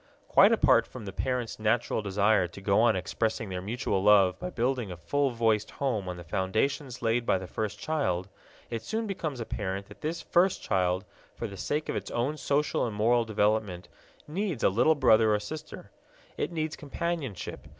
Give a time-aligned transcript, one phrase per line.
[0.27, 4.49] Quite apart from the parents' natural desire to go on expressing their mutual love by
[4.49, 8.27] building a full voiced home on the foundations laid by the first child,
[8.71, 12.87] it soon becomes apparent that this first child, for the sake of its own social
[12.87, 13.89] and moral development,
[14.27, 15.91] needs a little brother or sister.
[16.35, 17.67] It needs companionship.